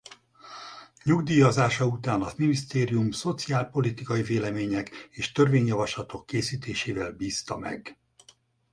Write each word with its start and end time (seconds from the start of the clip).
Nyugdíjazása 1.03 1.85
után 1.85 2.21
a 2.21 2.31
minisztérium 2.37 3.11
szociálpolitikai 3.11 4.21
vélemények 4.23 5.07
és 5.11 5.31
törvényjavaslatok 5.31 6.25
készítésével 6.25 7.11
bízta 7.11 7.57
meg. 7.57 7.97